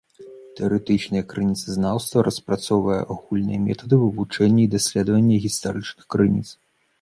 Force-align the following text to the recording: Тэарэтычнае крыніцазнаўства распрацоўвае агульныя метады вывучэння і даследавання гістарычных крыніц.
Тэарэтычнае 0.59 1.19
крыніцазнаўства 1.33 2.23
распрацоўвае 2.27 2.97
агульныя 3.17 3.59
метады 3.67 3.95
вывучэння 4.05 4.59
і 4.65 4.67
даследавання 4.75 5.35
гістарычных 5.47 6.05
крыніц. 6.17 6.47